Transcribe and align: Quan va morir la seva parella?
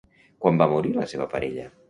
Quan 0.45 0.57
va 0.61 0.67
morir 0.71 0.95
la 0.97 1.07
seva 1.13 1.29
parella? 1.37 1.69